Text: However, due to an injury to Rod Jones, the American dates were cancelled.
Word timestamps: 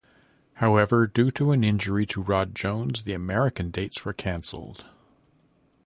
However, 0.55 1.05
due 1.05 1.29
to 1.29 1.51
an 1.51 1.63
injury 1.63 2.07
to 2.07 2.23
Rod 2.23 2.55
Jones, 2.55 3.03
the 3.03 3.13
American 3.13 3.69
dates 3.69 4.03
were 4.03 4.13
cancelled. 4.13 4.83